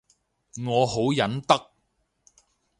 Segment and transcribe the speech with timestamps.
[0.65, 1.73] 我好忍得